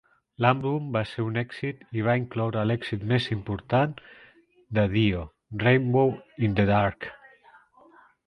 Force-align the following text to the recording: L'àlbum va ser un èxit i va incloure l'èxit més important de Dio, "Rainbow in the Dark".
L'àlbum 0.43 0.85
va 0.93 1.01
ser 1.09 1.25
un 1.31 1.35
èxit 1.41 1.83
i 1.99 2.05
va 2.07 2.15
incloure 2.21 2.63
l'èxit 2.69 3.03
més 3.11 3.27
important 3.35 3.93
de 4.79 4.87
Dio, 4.95 5.21
"Rainbow 5.65 6.15
in 6.47 6.57
the 6.61 6.67
Dark". 6.73 7.09